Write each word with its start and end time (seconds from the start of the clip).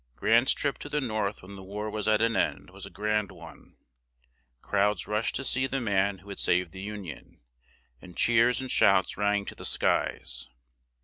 Grant's 0.15 0.53
trip 0.55 0.79
to 0.79 0.89
the 0.89 0.99
North 0.99 1.43
when 1.43 1.55
the 1.55 1.61
war 1.61 1.87
was 1.87 2.07
at 2.07 2.23
an 2.23 2.35
end 2.35 2.71
was 2.71 2.87
a 2.87 2.89
grand 2.89 3.31
one; 3.31 3.75
crowds 4.63 5.05
rushed 5.05 5.35
to 5.35 5.45
see 5.45 5.67
the 5.67 5.79
man 5.79 6.17
who 6.17 6.29
had 6.29 6.39
saved 6.39 6.71
the 6.71 6.81
Union, 6.81 7.39
and 8.01 8.17
cheers 8.17 8.59
and 8.61 8.71
shouts 8.71 9.15
rang 9.15 9.45
to 9.45 9.53
the 9.53 9.63
skies. 9.63 10.49